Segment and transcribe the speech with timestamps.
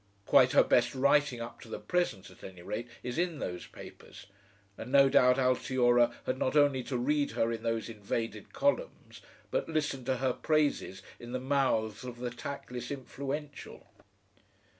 [0.25, 4.25] Quite her best writing up to the present, at any rate, is in those papers,
[4.75, 9.21] and no doubt Altiora had had not only to read her in those invaded columns,
[9.51, 13.91] but listen to her praises in the mouths of the tactless influential.